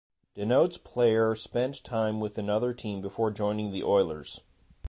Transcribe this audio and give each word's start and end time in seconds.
Denotes 0.33 0.79
player 0.79 1.35
spent 1.35 1.83
time 1.83 2.19
with 2.19 2.39
another 2.39 2.73
team 2.73 3.01
before 3.01 3.29
joining 3.29 3.71
the 3.71 3.83
Oilers. 3.83 4.41